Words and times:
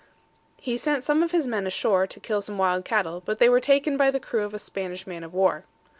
He 0.57 0.77
sent 0.77 1.03
some 1.03 1.21
of 1.21 1.29
his 1.29 1.45
men 1.45 1.67
ashore 1.67 2.07
to 2.07 2.19
kill 2.19 2.41
some 2.41 2.57
wild 2.57 2.83
cattle, 2.85 3.21
but 3.23 3.37
they 3.37 3.49
were 3.49 3.59
taken 3.59 3.97
by 3.97 4.09
the 4.09 4.19
crew 4.19 4.43
of 4.43 4.55
a 4.55 4.57
Spanish 4.57 5.05
man 5.05 5.23
of 5.23 5.31
war. 5.31 5.65